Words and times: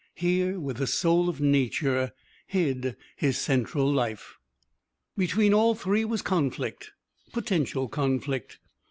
Here, 0.15 0.59
with 0.59 0.77
the 0.77 0.87
soul 0.87 1.29
of 1.29 1.39
Nature, 1.39 2.11
hid 2.47 2.95
his 3.15 3.37
central 3.37 3.87
life. 3.93 4.39
Between 5.15 5.53
all 5.53 5.75
three 5.75 6.05
was 6.05 6.23
conflict 6.23 6.91
potential 7.33 7.87
conflict. 7.87 8.57